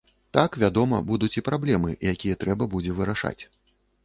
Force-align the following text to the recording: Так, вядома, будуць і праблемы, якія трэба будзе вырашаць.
Так, 0.35 0.55
вядома, 0.63 1.01
будуць 1.11 1.29
і 1.35 1.43
праблемы, 1.49 1.93
якія 2.13 2.41
трэба 2.45 2.69
будзе 2.73 2.97
вырашаць. 3.03 3.37